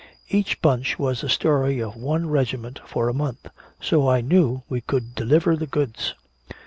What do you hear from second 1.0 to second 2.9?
the story of one regiment